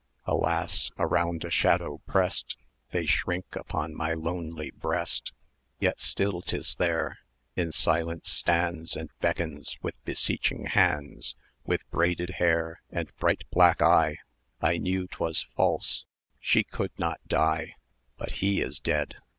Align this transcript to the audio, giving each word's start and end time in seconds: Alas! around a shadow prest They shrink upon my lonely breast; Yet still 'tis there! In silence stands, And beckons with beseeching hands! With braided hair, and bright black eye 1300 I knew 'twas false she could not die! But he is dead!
Alas! 0.25 0.89
around 0.97 1.45
a 1.45 1.51
shadow 1.51 2.01
prest 2.07 2.57
They 2.89 3.05
shrink 3.05 3.55
upon 3.55 3.93
my 3.93 4.15
lonely 4.15 4.71
breast; 4.71 5.31
Yet 5.79 5.99
still 5.99 6.41
'tis 6.41 6.73
there! 6.77 7.19
In 7.55 7.71
silence 7.71 8.27
stands, 8.31 8.95
And 8.95 9.11
beckons 9.19 9.77
with 9.83 9.93
beseeching 10.03 10.65
hands! 10.65 11.35
With 11.67 11.87
braided 11.91 12.37
hair, 12.41 12.81
and 12.89 13.15
bright 13.17 13.43
black 13.51 13.79
eye 13.83 14.17
1300 14.61 14.73
I 14.73 14.77
knew 14.79 15.05
'twas 15.07 15.45
false 15.55 16.05
she 16.39 16.63
could 16.63 16.97
not 16.97 17.19
die! 17.27 17.75
But 18.17 18.31
he 18.41 18.59
is 18.59 18.79
dead! 18.79 19.17